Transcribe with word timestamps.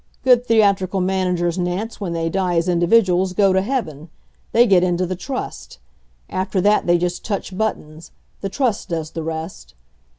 Good 0.23 0.47
theatrical 0.47 0.99
managers, 0.99 1.59
Nance, 1.59 2.01
when 2.01 2.13
they 2.13 2.27
die 2.27 2.55
as 2.55 2.67
individuals 2.67 3.33
go 3.33 3.53
to 3.53 3.61
Heaven 3.61 4.09
they 4.51 4.65
get 4.65 4.83
into 4.83 5.05
the 5.05 5.15
Trust. 5.15 5.77
After 6.27 6.59
that 6.59 6.87
they 6.87 6.97
just 6.97 7.23
touch 7.23 7.55
buttons; 7.55 8.09
the 8.39 8.49
Trust 8.49 8.89
does 8.89 9.11
the 9.11 9.21
rest. 9.21 9.75